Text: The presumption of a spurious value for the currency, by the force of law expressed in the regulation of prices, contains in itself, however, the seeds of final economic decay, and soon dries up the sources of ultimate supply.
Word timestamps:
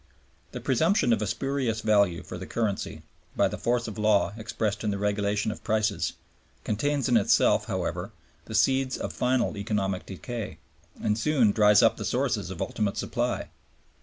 The 0.51 0.59
presumption 0.59 1.13
of 1.13 1.21
a 1.21 1.27
spurious 1.27 1.81
value 1.81 2.23
for 2.23 2.39
the 2.39 2.47
currency, 2.47 3.03
by 3.35 3.47
the 3.47 3.57
force 3.59 3.87
of 3.87 3.99
law 3.99 4.33
expressed 4.35 4.83
in 4.83 4.89
the 4.89 4.97
regulation 4.97 5.51
of 5.51 5.63
prices, 5.63 6.13
contains 6.63 7.07
in 7.07 7.17
itself, 7.17 7.65
however, 7.65 8.11
the 8.45 8.55
seeds 8.55 8.97
of 8.97 9.13
final 9.13 9.55
economic 9.55 10.07
decay, 10.07 10.57
and 10.99 11.19
soon 11.19 11.51
dries 11.51 11.83
up 11.83 11.97
the 11.97 12.03
sources 12.05 12.49
of 12.49 12.63
ultimate 12.63 12.97
supply. 12.97 13.49